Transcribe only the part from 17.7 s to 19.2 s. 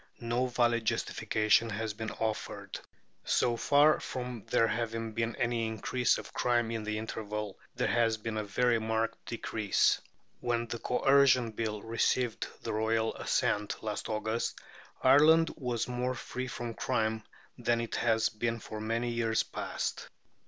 it had been for many